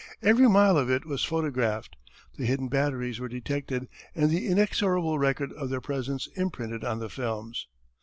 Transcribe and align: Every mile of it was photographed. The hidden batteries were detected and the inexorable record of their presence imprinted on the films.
Every 0.23 0.49
mile 0.49 0.79
of 0.79 0.89
it 0.89 1.05
was 1.05 1.23
photographed. 1.23 1.95
The 2.35 2.47
hidden 2.47 2.69
batteries 2.69 3.19
were 3.19 3.27
detected 3.27 3.87
and 4.15 4.31
the 4.31 4.47
inexorable 4.47 5.19
record 5.19 5.53
of 5.53 5.69
their 5.69 5.79
presence 5.79 6.27
imprinted 6.35 6.83
on 6.83 6.97
the 6.97 7.07
films. 7.07 7.67